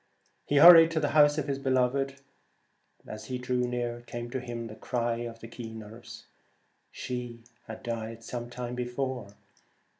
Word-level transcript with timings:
He 0.47 0.55
hurried 0.55 0.89
to 0.89 0.99
the 0.99 1.09
house 1.09 1.37
of 1.37 1.45
his 1.47 1.59
beloved. 1.59 2.21
As 3.05 3.25
he 3.25 3.37
drew 3.37 3.67
near 3.67 4.01
came 4.01 4.31
to 4.31 4.39
him 4.39 4.65
the 4.65 4.73
cry 4.73 5.17
of 5.17 5.41
the 5.41 5.47
keeners. 5.47 6.25
She 6.91 7.43
had 7.67 7.83
died 7.83 8.23
some 8.23 8.49
time 8.49 8.73
before 8.73 9.25
he 9.25 9.33
came. 9.33 9.41